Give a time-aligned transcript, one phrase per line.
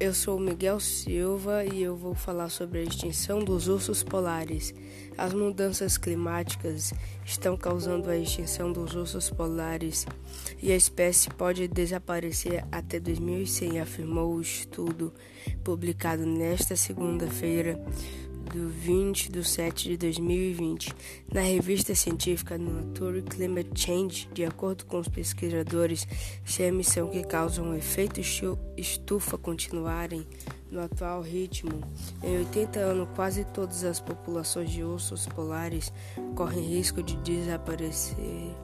[0.00, 4.72] Eu sou Miguel Silva e eu vou falar sobre a extinção dos ursos polares.
[5.16, 10.06] As mudanças climáticas estão causando a extinção dos ursos polares
[10.62, 15.12] e a espécie pode desaparecer até 2100, afirmou o estudo
[15.64, 17.84] publicado nesta segunda-feira
[18.48, 20.94] do 20 de 7 de 2020
[21.32, 26.06] na revista científica Nature Climate Change, de acordo com os pesquisadores,
[26.44, 28.20] se a emissão que causa um efeito
[28.76, 30.26] estufa continuarem
[30.70, 31.80] no atual ritmo,
[32.22, 35.92] em 80 anos quase todas as populações de ursos polares
[36.34, 38.54] correm risco de desaparecer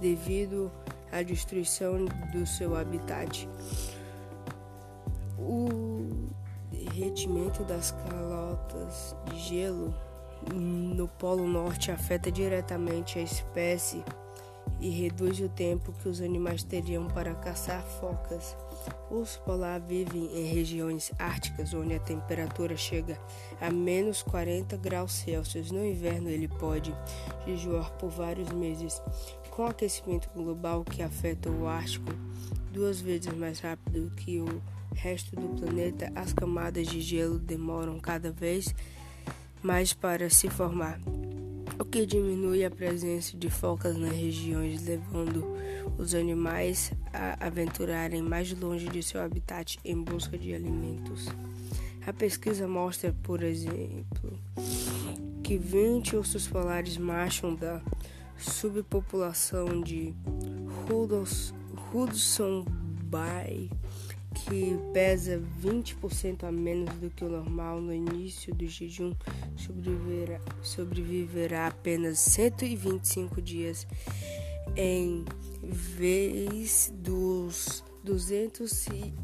[0.00, 0.70] devido
[1.10, 3.48] à destruição do seu habitat.
[5.38, 6.28] O
[6.98, 9.94] derretimento das calotas de gelo
[10.52, 14.02] no Polo Norte afeta diretamente a espécie
[14.80, 18.56] e reduz o tempo que os animais teriam para caçar focas.
[19.10, 23.18] Os polar vivem em regiões árticas onde a temperatura chega
[23.60, 25.70] a menos 40 graus Celsius.
[25.70, 26.94] No inverno, ele pode
[27.46, 29.00] jejuar por vários meses.
[29.50, 32.12] Com o aquecimento global que afeta o Ártico
[32.72, 34.62] duas vezes mais rápido que o
[34.98, 38.74] resto do planeta, as camadas de gelo demoram cada vez
[39.62, 40.98] mais para se formar,
[41.78, 45.44] o que diminui a presença de focas nas regiões, levando
[45.96, 51.26] os animais a aventurarem mais longe de seu habitat em busca de alimentos.
[52.06, 54.38] A pesquisa mostra, por exemplo,
[55.44, 57.80] que 20 ursos polares machos da
[58.36, 60.14] subpopulação de
[61.92, 62.64] Hudson
[63.04, 63.70] Bay
[64.34, 69.14] que pesa 20% a menos do que o normal no início do jejum,
[69.56, 73.86] sobreviverá, sobreviverá apenas 125 dias
[74.76, 75.24] em
[75.62, 79.14] vez dos 200 se,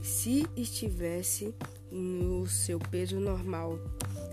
[0.00, 1.54] se estivesse
[1.90, 3.78] no seu peso normal.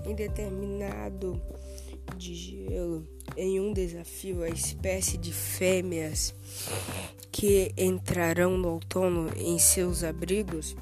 [0.05, 1.39] Em determinado
[2.15, 6.33] de gelo, em um desafio, a espécie de fêmeas
[7.31, 10.75] que entrarão no outono em seus abrigos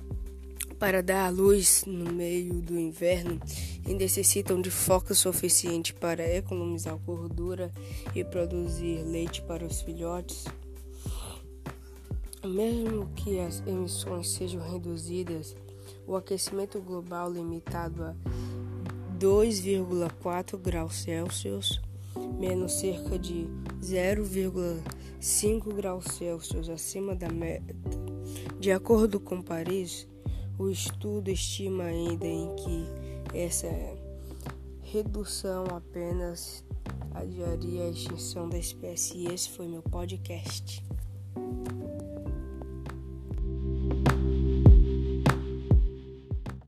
[0.80, 3.40] para dar à luz no meio do inverno
[3.88, 7.72] e necessitam de foco suficiente para economizar gordura
[8.14, 10.46] e produzir leite para os filhotes.
[12.46, 15.56] Mesmo que as emissões sejam reduzidas,
[16.06, 18.16] o aquecimento global limitado a
[19.18, 21.82] 2,4 graus Celsius
[22.40, 23.48] menos cerca de
[23.82, 27.76] 0,5 graus Celsius acima da meta.
[28.60, 30.08] De acordo com Paris,
[30.58, 32.86] o estudo estima ainda em que
[33.36, 33.68] essa
[34.82, 36.64] redução apenas
[37.14, 39.18] adiaria a extinção da espécie.
[39.18, 40.84] E esse foi meu podcast.